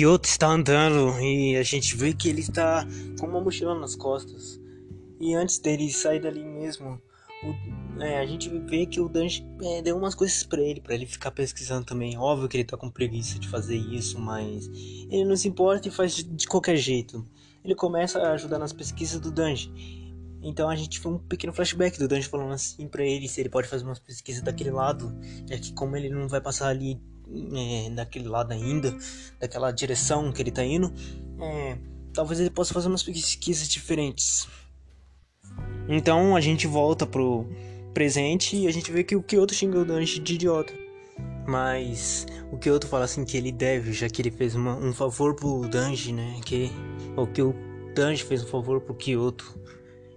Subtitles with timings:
[0.00, 2.86] Kyoto está andando e a gente vê que ele está
[3.18, 4.58] com uma mochila nas costas.
[5.20, 6.98] E antes dele sair dali mesmo,
[7.44, 10.94] o, é, a gente vê que o Danji é, deu umas coisas para ele, para
[10.94, 12.16] ele ficar pesquisando também.
[12.16, 14.70] Óbvio que ele tá com preguiça de fazer isso, mas
[15.10, 17.28] ele não se importa e faz de, de qualquer jeito.
[17.62, 19.70] Ele começa a ajudar nas pesquisas do Danji.
[20.42, 23.50] Então a gente foi um pequeno flashback do Danji falando assim para ele se ele
[23.50, 25.14] pode fazer umas pesquisas daquele lado,
[25.46, 26.98] já que como ele não vai passar ali
[27.56, 28.96] é, daquele lado ainda,
[29.38, 30.92] daquela direção que ele tá indo,
[31.40, 31.78] é,
[32.12, 34.48] talvez ele possa fazer umas pesquisas diferentes.
[35.88, 37.46] Então a gente volta pro
[37.92, 40.72] presente e a gente vê que o Kyoto xinga o Danji de idiota.
[41.46, 45.34] Mas o Kyoto fala assim que ele deve, já que ele fez uma, um favor
[45.34, 46.40] pro Danji, né?
[46.44, 46.70] Que,
[47.16, 47.54] ou que o
[47.94, 49.58] Danji fez um favor pro Kyoto.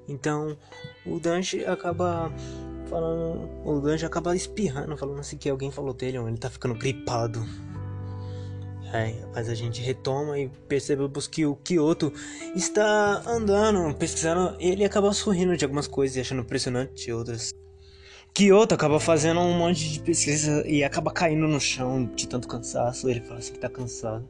[0.07, 0.57] Então
[1.05, 2.31] o Danji acaba
[2.87, 3.49] falando.
[3.65, 7.43] O Danji acaba espirrando, falando assim que alguém falou dele, ele tá ficando gripado.
[8.93, 12.13] É, mas a gente retoma e percebemos que o Kyoto
[12.55, 14.55] está andando, pesquisando.
[14.59, 17.51] Ele acaba sorrindo de algumas coisas e achando impressionante de outras.
[18.35, 23.09] Kyoto acaba fazendo um monte de pesquisa e acaba caindo no chão de tanto cansaço.
[23.09, 24.29] Ele fala assim que tá cansado.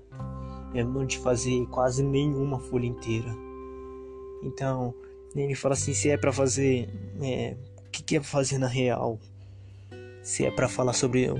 [0.73, 3.36] Mesmo de fazer quase nenhuma folha inteira.
[4.44, 4.94] Então,
[5.36, 6.89] ele fala assim: se é para fazer
[7.22, 7.58] é,
[7.94, 9.19] que, que é fazer na real.
[10.23, 11.38] Se é para falar sobre o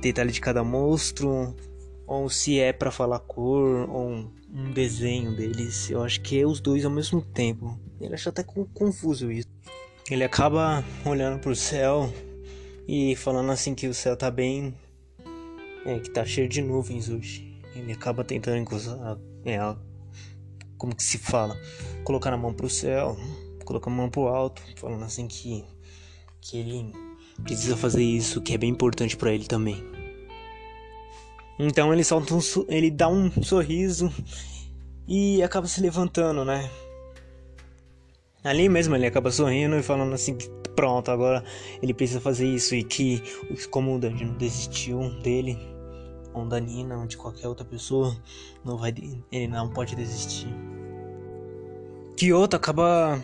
[0.00, 1.54] detalhe de cada monstro,
[2.06, 5.90] ou se é para falar cor, ou um, desenho deles.
[5.90, 7.78] Eu acho que é os dois ao mesmo tempo.
[8.00, 9.48] Ele acha até confuso isso.
[10.10, 12.12] Ele acaba olhando pro céu
[12.86, 14.74] e falando assim que o céu tá bem.
[15.84, 17.60] É, que tá cheio de nuvens hoje.
[17.74, 19.18] Ele acaba tentando encostar.
[19.44, 19.58] É,
[20.76, 21.56] como que se fala?
[22.04, 23.16] Colocar a mão pro céu,
[23.64, 25.64] colocar a mão pro alto, falando assim que
[26.48, 26.92] que ele
[27.42, 29.82] precisa fazer isso, que é bem importante para ele também.
[31.58, 34.12] Então ele solta um, ele dá um sorriso
[35.08, 36.70] e acaba se levantando, né?
[38.44, 40.36] Ali mesmo ele acaba sorrindo e falando assim
[40.76, 41.42] pronto, agora
[41.82, 43.22] ele precisa fazer isso e que
[43.70, 45.58] como o Dandy não desistiu dele,
[46.34, 48.14] ou da Nina, ou de qualquer outra pessoa,
[48.62, 48.94] não vai,
[49.32, 50.48] ele não pode desistir.
[52.16, 53.22] Kyoto acaba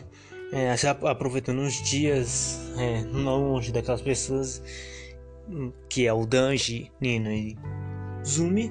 [0.53, 0.75] é,
[1.09, 4.63] aproveitando uns dias é, longe daquelas pessoas
[5.89, 7.57] que é o Danji, Nina e
[8.25, 8.71] Zumi.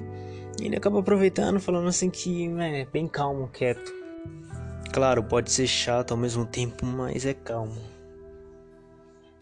[0.60, 3.92] Ele acaba aproveitando, falando assim que é bem calmo, quieto.
[4.92, 7.80] Claro, pode ser chato ao mesmo tempo, mas é calmo.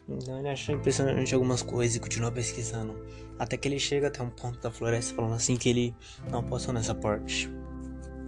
[0.08, 2.96] Então ele acha impressionante algumas coisas e continua pesquisando.
[3.38, 5.94] Até que ele chega até um ponto da floresta falando assim que ele
[6.30, 7.50] não passou nessa parte.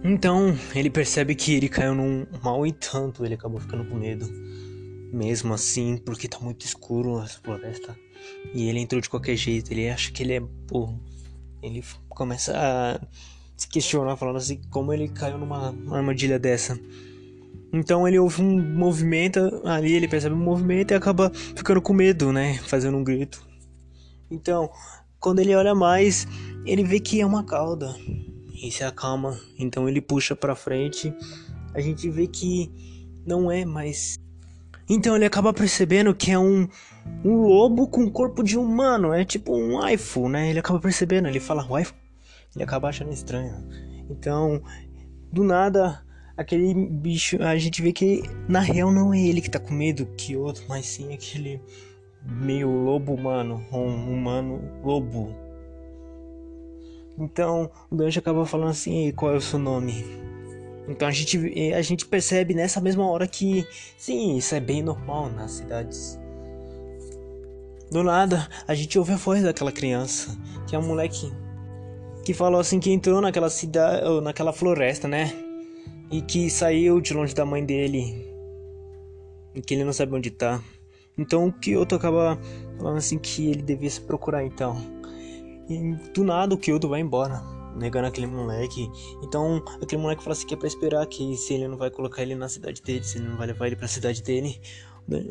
[0.03, 4.29] Então ele percebe que ele caiu num mal e tanto ele acabou ficando com medo.
[5.13, 7.95] Mesmo assim, porque tá muito escuro essa floresta.
[8.53, 10.99] E ele entrou de qualquer jeito, ele acha que ele é burro.
[11.61, 12.99] Ele começa a
[13.55, 16.77] se questionar, falando assim, como ele caiu numa armadilha dessa.
[17.71, 22.33] Então ele ouve um movimento ali, ele percebe um movimento e acaba ficando com medo,
[22.33, 22.59] né?
[22.65, 23.41] Fazendo um grito.
[24.29, 24.69] Então,
[25.19, 26.27] quando ele olha mais,
[26.65, 27.95] ele vê que é uma cauda
[28.63, 29.37] e se acalma.
[29.59, 31.13] Então ele puxa para frente.
[31.73, 32.71] A gente vê que
[33.25, 34.17] não é mais.
[34.89, 36.67] Então ele acaba percebendo que é um,
[37.23, 39.13] um lobo com corpo de humano.
[39.13, 40.49] É tipo um waifu, né?
[40.49, 41.27] Ele acaba percebendo.
[41.27, 41.93] Ele fala waifu.
[42.55, 43.67] Ele acaba achando estranho.
[44.09, 44.63] Então,
[45.31, 46.01] do nada,
[46.37, 47.41] aquele bicho.
[47.43, 50.63] A gente vê que na real não é ele que tá com medo que outro,
[50.69, 51.61] mas sim aquele
[52.25, 53.65] meio lobo humano.
[53.71, 55.35] Um humano lobo
[57.17, 60.03] então o Gancho acaba falando assim: qual é o seu nome?
[60.87, 61.37] Então a gente,
[61.73, 63.65] a gente percebe nessa mesma hora que
[63.97, 66.19] sim, isso é bem normal nas cidades.
[67.89, 70.35] Do nada, a gente ouve a voz daquela criança,
[70.67, 71.31] que é um moleque
[72.25, 75.31] que falou assim que entrou naquela cidade, ou naquela floresta, né?
[76.09, 78.27] E que saiu de longe da mãe dele.
[79.53, 80.61] E que ele não sabe onde tá.
[81.17, 82.39] Então o Kyoto acaba
[82.77, 85.02] falando assim que ele devia se procurar então.
[85.69, 87.41] E do nada o Kyoto vai embora,
[87.75, 88.89] negando aquele moleque.
[89.23, 92.21] Então aquele moleque fala assim que é pra esperar que se ele não vai colocar
[92.21, 94.59] ele na cidade dele, se ele não vai levar ele pra cidade dele.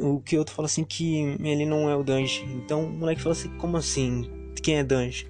[0.00, 2.44] O Kyoto fala assim que ele não é o Danji.
[2.44, 4.52] Então o moleque fala assim, como assim?
[4.62, 5.26] Quem é Danji?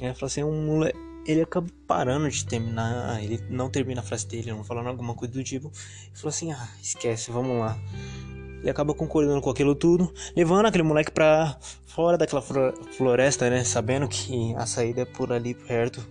[0.00, 0.98] Ele fala assim, é um moleque.
[1.26, 3.22] Ele acaba parando de terminar.
[3.22, 5.68] Ele não termina a frase dele, não falando alguma coisa do tipo.
[5.68, 7.78] Ele fala assim: ah, esquece, vamos lá.
[8.64, 13.62] Ele acaba concordando com aquilo tudo, levando aquele moleque pra fora daquela floresta, né?
[13.62, 16.02] Sabendo que a saída é por ali perto.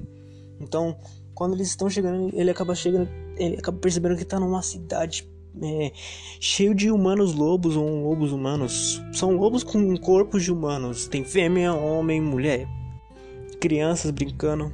[0.61, 0.95] Então,
[1.33, 5.27] quando eles estão chegando, ele acaba chegando, ele acaba percebendo que tá numa cidade
[5.63, 5.91] é,
[6.39, 9.01] cheio de humanos lobos ou lobos humanos.
[9.13, 11.07] São lobos com corpos de humanos.
[11.07, 12.67] Tem fêmea, homem, mulher,
[13.59, 14.71] crianças brincando.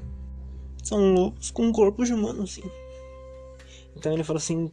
[0.83, 2.69] são lobos com corpos de humano, sim.
[3.95, 4.69] Então ele fala assim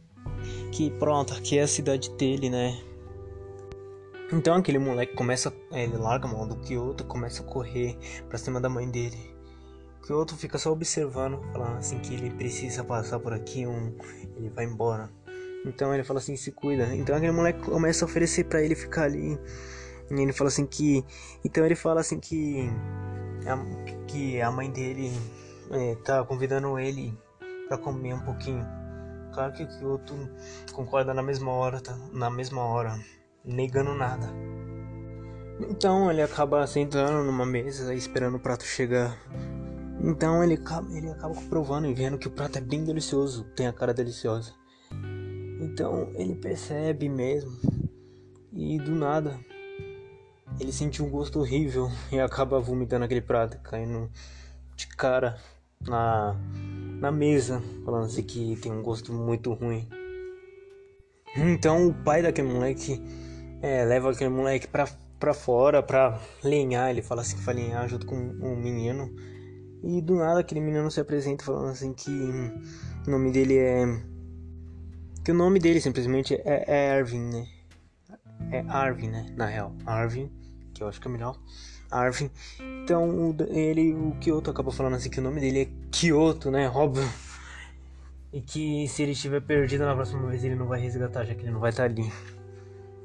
[0.73, 2.77] que pronto, aqui é a cidade dele, né?
[4.31, 7.97] Então aquele moleque começa, ele larga a mão do Kyoto, começa a correr
[8.27, 9.17] pra cima da mãe dele.
[10.05, 13.95] Kyoto fica só observando, falando assim que ele precisa passar por aqui, um,
[14.35, 15.09] ele vai embora.
[15.65, 16.93] Então ele fala assim, se cuida.
[16.93, 19.39] Então aquele moleque começa a oferecer para ele ficar ali.
[20.11, 21.05] E ele fala assim que,
[21.43, 22.69] então ele fala assim que
[23.45, 25.11] a, que a mãe dele
[25.71, 27.17] é, tá convidando ele
[27.69, 28.65] para comer um pouquinho.
[29.33, 30.13] Claro que o Kyoto
[30.73, 31.97] concorda na mesma hora, tá?
[32.11, 32.99] na mesma hora
[33.47, 34.27] negando nada.
[35.69, 39.17] Então ele acaba sentando numa mesa esperando o prato chegar.
[40.03, 40.59] Então ele,
[40.91, 44.53] ele acaba provando e vendo que o prato é bem delicioso, tem a cara deliciosa.
[45.59, 47.51] Então ele percebe mesmo
[48.53, 49.39] e do nada
[50.59, 54.09] ele sente um gosto horrível e acaba vomitando aquele prato, caindo
[54.75, 55.37] de cara
[55.81, 56.35] na,
[56.99, 59.87] na mesa, falando assim que tem um gosto muito ruim.
[61.35, 63.01] Então o pai daquele moleque
[63.61, 64.87] é, leva aquele moleque pra,
[65.19, 66.89] pra fora pra lenhar.
[66.89, 69.13] Ele fala assim que vai lenhar junto com um menino.
[69.83, 72.11] E do nada aquele menino se apresenta falando assim que
[73.07, 73.85] o nome dele é.
[75.23, 77.47] Que o nome dele simplesmente é, é Arvin, né?
[78.51, 79.25] É Arvin, né?
[79.35, 80.31] Na real, Arvin,
[80.73, 81.37] que eu acho que é melhor.
[81.91, 82.29] Arvin.
[82.83, 86.69] Então ele, o Kyoto acaba falando assim que o nome dele é Kyoto, né?
[86.69, 87.07] Óbvio.
[88.31, 91.41] E que se ele estiver perdido na próxima vez ele não vai resgatar, já que
[91.41, 92.11] ele não vai estar ali.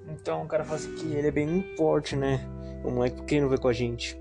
[0.08, 2.40] Então o cara fala assim que ele é bem forte, né?
[2.84, 4.20] O moleque, por que não vai com a gente?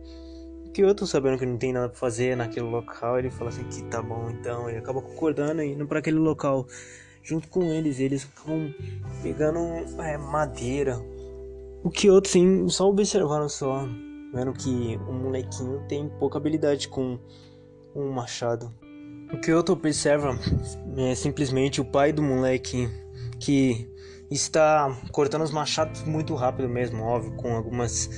[0.74, 3.20] Que eu tô sabendo que não tem nada pra fazer naquele local.
[3.20, 4.70] Ele fala assim que tá bom, então.
[4.70, 6.66] Ele acaba concordando e indo pra aquele local.
[7.24, 8.74] Junto com eles, eles acabam
[9.22, 9.60] pegando
[10.02, 10.98] é, madeira.
[11.84, 13.86] O que outros sim, só observaram só.
[14.34, 17.20] Vendo que o molequinho tem pouca habilidade com
[17.94, 18.74] um machado.
[19.34, 20.38] O que outro observa
[20.98, 22.90] é simplesmente o pai do moleque
[23.40, 23.91] que
[24.32, 28.10] está cortando os machados muito rápido mesmo, óbvio, com algumas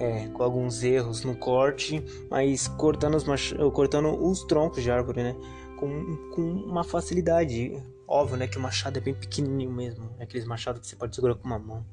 [0.00, 3.52] é, com alguns erros no corte, mas cortando os, mach...
[3.72, 5.36] cortando os troncos de árvore, né?
[5.76, 7.82] Com, com uma facilidade.
[8.06, 8.46] Óbvio, né?
[8.46, 10.08] Que o machado é bem pequenininho mesmo.
[10.18, 11.84] É aqueles machados que você pode segurar com uma mão.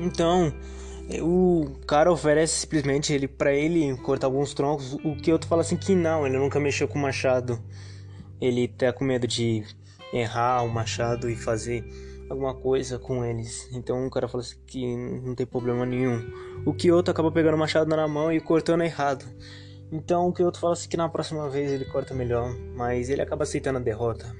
[0.00, 0.52] Então,
[1.20, 4.94] o cara oferece simplesmente ele para ele cortar alguns troncos.
[5.04, 7.60] O que outro fala assim que não, ele nunca mexeu com machado.
[8.40, 9.64] Ele tá com medo de
[10.12, 11.84] errar o machado e fazer
[12.28, 13.68] alguma coisa com eles.
[13.72, 16.20] Então o cara fala assim que não tem problema nenhum.
[16.66, 19.24] O Kyoto acaba pegando o machado na mão e cortando errado.
[19.90, 23.44] Então o Kyoto fala assim que na próxima vez ele corta melhor, mas ele acaba
[23.44, 24.34] aceitando a derrota.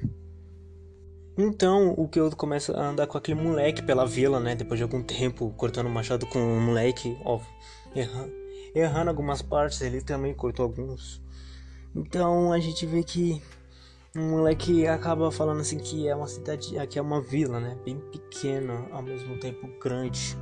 [1.36, 4.54] Então o Kyoto começa a andar com aquele moleque pela vila, né?
[4.54, 7.48] Depois de algum tempo cortando o machado com o moleque, óbvio,
[7.94, 8.32] errando,
[8.74, 11.22] errando algumas partes, ele também cortou alguns.
[11.94, 13.40] Então a gente vê que
[14.18, 17.78] um moleque acaba falando assim que é uma cidade, aqui é uma vila, né?
[17.84, 20.36] Bem pequena, ao mesmo tempo grande.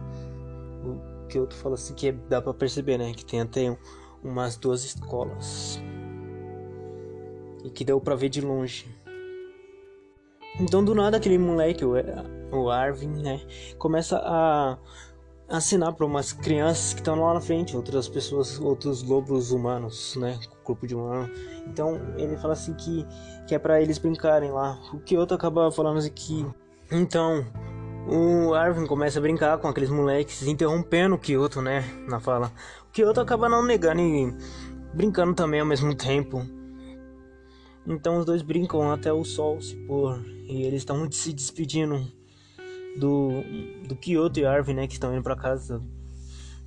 [0.84, 3.12] O que outro fala assim que é, dá para perceber, né?
[3.12, 3.76] Que tem até
[4.22, 5.80] umas duas escolas.
[7.64, 8.86] E que deu para ver de longe.
[10.58, 13.42] Então do nada aquele moleque, o Arvin, né,
[13.78, 14.78] começa a
[15.48, 20.38] assinar para umas crianças que estão lá na frente, outras pessoas, outros lobos humanos, né,
[20.64, 21.30] corpo de humano.
[21.66, 23.06] Então ele fala assim que,
[23.46, 24.78] que é para eles brincarem lá.
[24.92, 26.46] O que outro acaba falando assim que
[26.90, 27.44] então
[28.08, 32.52] o Arvin começa a brincar com aqueles moleques, interrompendo o Kyoto, né, na fala.
[32.88, 34.34] O Kyoto acaba não negando e
[34.94, 36.44] brincando também ao mesmo tempo.
[37.86, 42.04] Então os dois brincam até o sol se pôr e eles estão se despedindo
[42.98, 43.42] do,
[43.86, 45.82] do Kyoto e Arvin, né, que estão indo para casa.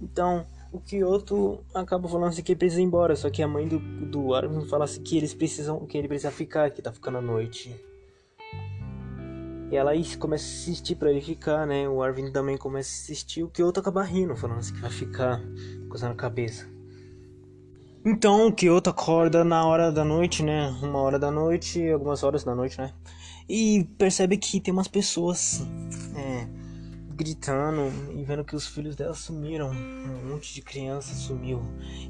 [0.02, 3.68] Então, o Kyoto acaba falando assim que ele precisa ir embora, só que a mãe
[3.68, 7.18] do, do Arvin fala assim que eles precisam, que ele precisa ficar, que tá ficando
[7.18, 7.76] a noite.
[9.72, 11.88] E ela começa a insistir para ele ficar, né?
[11.88, 15.42] O Arvin também começa a insistir, o Kyoto acaba rindo, falando assim que vai ficar,
[15.90, 16.68] coçando a cabeça.
[18.06, 20.70] Então o Kyoto acorda na hora da noite, né?
[20.82, 22.94] Uma hora da noite, algumas horas da noite, né?
[23.48, 25.62] E percebe que tem umas pessoas
[27.20, 29.72] gritando e vendo que os filhos dela sumiram.
[29.72, 31.62] Um monte de criança sumiu.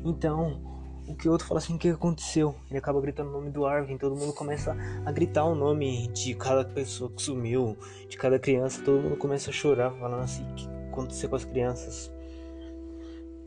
[0.06, 0.62] Então,
[1.08, 2.56] o que outro fala assim: o que aconteceu?
[2.70, 3.98] Ele acaba gritando o nome do Arvin.
[3.98, 7.76] Todo mundo começa a gritar o nome de cada pessoa que sumiu,
[8.08, 8.84] de cada criança.
[8.84, 12.12] Todo mundo começa a chorar, falando assim: o que aconteceu com as crianças?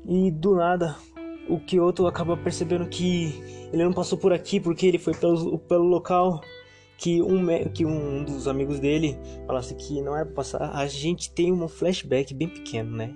[0.05, 0.97] E do nada,
[1.49, 3.41] o Kyoto acaba percebendo que
[3.73, 6.41] ele não passou por aqui porque ele foi pelo, pelo local
[7.03, 10.71] que um, que um dos amigos dele falasse que não era pra passar.
[10.73, 13.13] A gente tem um flashback bem pequeno, né?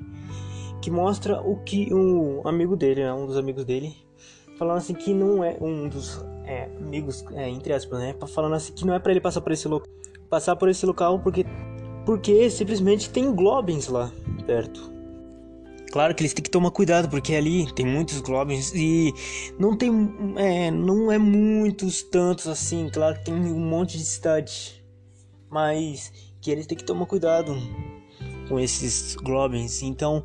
[0.83, 3.13] Que mostra o que um amigo dele, né?
[3.13, 3.95] um dos amigos dele,
[4.59, 8.17] falando assim que não é um dos é, amigos, é, entre aspas, né?
[8.27, 9.89] Falando assim que não é para ele passar por esse local,
[10.29, 11.47] passar por esse local porque
[12.05, 14.11] porque simplesmente tem globins lá
[14.47, 14.96] perto.
[15.97, 19.15] Claro que eles têm que tomar cuidado porque ali tem muitos globins e
[19.59, 19.91] não tem
[20.37, 22.91] é, não é muitos tantos assim.
[22.93, 24.85] Claro que tem um monte de cidade,
[25.49, 27.57] mas que eles têm que tomar cuidado
[28.47, 29.81] com esses globins.
[29.83, 30.23] Então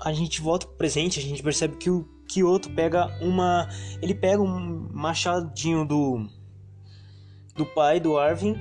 [0.00, 3.68] a gente volta pro presente, a gente percebe que o Kyoto pega uma.
[4.02, 6.26] Ele pega um machadinho do.
[7.54, 8.56] do pai do Arvin.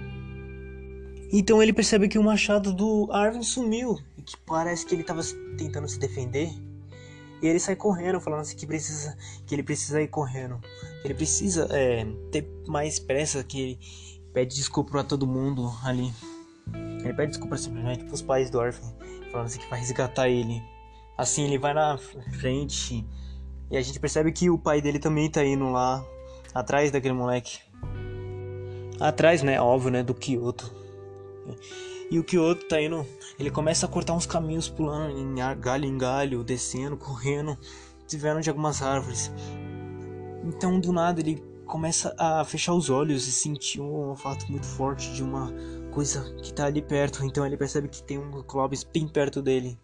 [1.32, 3.98] Então ele percebe que o machado do Arvin sumiu.
[4.24, 5.22] Que parece que ele estava
[5.58, 6.50] tentando se defender.
[7.42, 9.18] E ele sai correndo, falando assim que precisa.
[9.46, 10.60] Que ele precisa ir correndo.
[11.02, 13.44] Que ele precisa é, ter mais pressa.
[13.44, 13.80] Que ele
[14.34, 16.14] pede desculpa pra todo mundo ali.
[17.04, 18.94] Ele pede desculpa simplesmente pros pais do Arvin.
[19.32, 20.62] Falando assim que vai resgatar ele.
[21.18, 23.06] Assim ele vai na frente
[23.74, 26.06] e a gente percebe que o pai dele também tá indo lá
[26.54, 27.60] atrás daquele moleque.
[29.00, 29.60] Atrás, né?
[29.60, 30.04] Óbvio, né?
[30.04, 30.72] Do Kyoto.
[32.10, 33.06] E o Kyoto tá indo.
[33.40, 37.58] Ele começa a cortar uns caminhos pulando em galho em galho, descendo, correndo,
[38.08, 39.32] desviando de algumas árvores.
[40.44, 45.12] Então do nada ele começa a fechar os olhos e sentir um olfato muito forte
[45.14, 45.52] de uma
[45.92, 47.26] coisa que tá ali perto.
[47.26, 49.80] Então ele percebe que tem um Clóvis bem perto dele.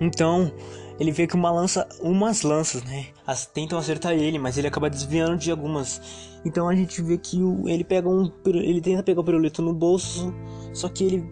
[0.00, 0.52] Então,
[0.98, 4.88] ele vê que uma lança, umas lanças, né, as, tentam acertar ele, mas ele acaba
[4.88, 6.00] desviando de algumas.
[6.44, 9.72] Então a gente vê que o, ele pega um, ele tenta pegar o pirulito no
[9.72, 10.32] bolso,
[10.72, 11.30] só que ele,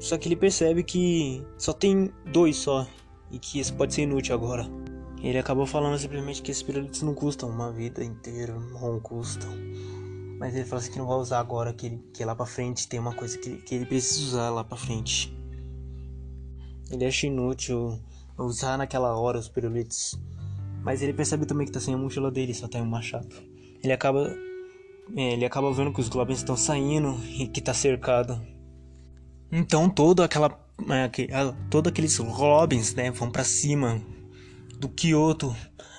[0.00, 2.86] só que ele percebe que só tem dois só
[3.30, 4.68] e que isso pode ser inútil agora.
[5.22, 9.50] Ele acabou falando simplesmente que esses pirulitos não custam uma vida inteira, não custam.
[10.38, 12.88] Mas ele fala assim que não vai usar agora, que, ele, que lá pra frente
[12.88, 15.36] tem uma coisa que, que ele precisa usar lá pra frente.
[16.90, 18.00] Ele acha inútil
[18.36, 20.18] usar naquela hora os pirulitos.
[20.82, 23.28] Mas ele percebe também que tá sem a mochila dele, só tem um machado.
[23.82, 24.34] Ele acaba.
[25.16, 28.40] É, ele acaba vendo que os goblins estão saindo e que tá cercado.
[29.50, 30.58] Então toda aquela.
[30.88, 31.10] É,
[31.68, 34.00] todos aqueles goblins, né, vão para cima
[34.78, 35.54] do Kyoto.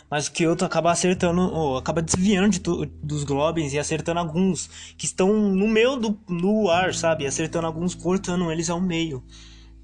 [0.10, 2.60] Mas o Kyoto acaba acertando, ou acaba desviando de
[3.04, 4.68] dos goblins e acertando alguns
[4.98, 7.28] que estão no meio do, do ar, sabe?
[7.28, 9.24] Acertando alguns, cortando eles ao meio.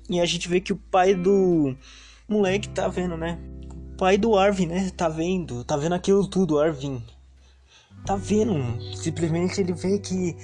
[0.10, 1.76] E a gente vê que o pai do
[2.28, 3.40] moleque tá vendo, né?
[3.94, 4.92] O pai do Arvin, né?
[4.96, 7.02] Tá vendo, tá vendo aquilo tudo, Arvin.
[8.06, 8.56] Tá vendo.
[8.96, 10.36] Simplesmente ele vê que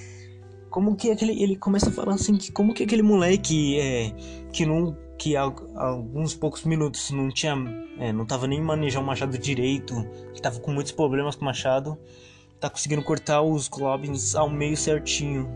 [0.69, 4.11] como que aquele ele começa a falar assim que como que aquele moleque é
[4.53, 5.41] que não que há,
[5.75, 7.53] alguns poucos minutos não tinha
[7.99, 9.93] é, não tava nem manejando o machado direito,
[10.33, 11.95] que tava com muitos problemas com o machado,
[12.59, 15.47] tá conseguindo cortar os globins ao meio certinho.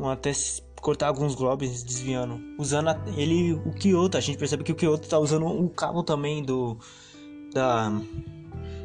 [0.00, 0.32] Até
[0.82, 2.38] cortar alguns globes desviando.
[2.58, 4.18] Usando a, ele o Kyoto.
[4.18, 6.76] A gente percebe que o Kyoto tá usando o cabo também do.
[7.54, 7.90] Da,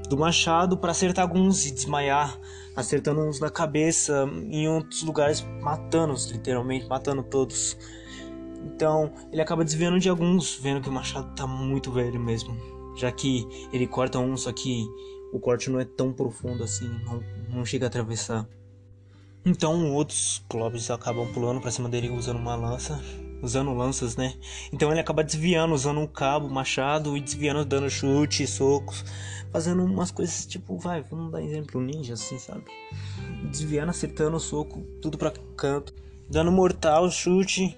[0.10, 2.40] do machado para acertar alguns e desmaiar,
[2.78, 7.78] acertando uns na cabeça, em outros lugares matando-os, literalmente matando todos.
[8.64, 12.56] Então ele acaba desviando de alguns, vendo que o machado tá muito velho mesmo,
[12.96, 14.86] já que ele corta um, só que
[15.34, 18.48] o corte não é tão profundo assim, não, não chega a atravessar.
[19.48, 23.02] Então outros clubes acabam pulando para cima dele usando uma lança,
[23.42, 24.34] usando lanças, né?
[24.74, 29.06] Então ele acaba desviando, usando um cabo, machado e desviando, dando chute, socos,
[29.50, 32.66] fazendo umas coisas tipo, vai, vamos dar exemplo ninja assim, sabe?
[33.50, 35.96] Desviando, acertando o soco, tudo para canto,
[36.30, 37.74] dando mortal, chute.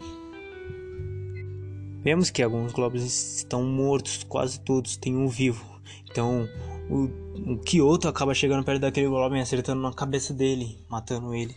[2.01, 5.63] Vemos que alguns globos estão mortos, quase todos, tem um vivo.
[6.09, 6.49] Então
[6.89, 11.55] o, o Kyoto acaba chegando perto daquele Goblin, acertando na cabeça dele, matando ele.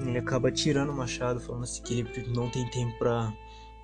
[0.00, 3.32] Ele acaba tirando o machado, falando assim que ele não tem tempo pra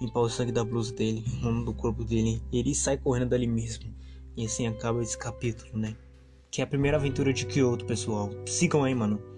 [0.00, 1.24] limpar o sangue da blusa dele,
[1.64, 2.42] do corpo dele.
[2.52, 3.94] Ele sai correndo dali mesmo.
[4.36, 5.96] E assim acaba esse capítulo, né?
[6.50, 8.30] Que é a primeira aventura de Kyoto, pessoal.
[8.46, 9.31] Sigam aí, mano.